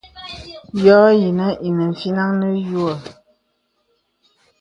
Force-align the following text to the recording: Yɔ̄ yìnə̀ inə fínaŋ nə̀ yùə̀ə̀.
Yɔ̄ 0.83 1.03
yìnə̀ 1.21 1.51
inə 1.67 1.85
fínaŋ 1.99 2.29
nə̀ 2.41 2.51
yùə̀ə̀. 2.67 2.95